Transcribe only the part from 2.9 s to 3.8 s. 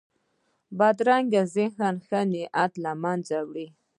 منځه وړي